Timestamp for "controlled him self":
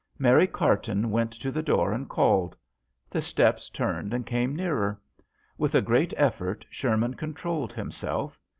7.13-8.39